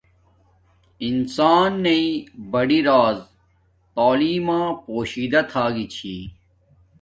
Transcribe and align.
انسان 1.07 1.69
نݵݵ 1.83 2.05
بڑی 2.51 2.79
راز 2.87 3.17
تعیلم 3.95 4.39
ما 4.47 4.59
پوشیدہ 4.85 5.41
تھا 5.49 5.63
گی 5.75 5.85
چھی 5.95 6.15